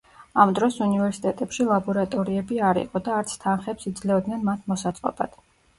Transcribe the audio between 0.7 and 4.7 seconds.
უნივერსიტეტებში ლაბორატორიები არ იყო და არც თანხებს იძლეოდნენ